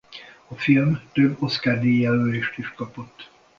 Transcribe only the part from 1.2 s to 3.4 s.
Oscar-díj jelölést is kapott.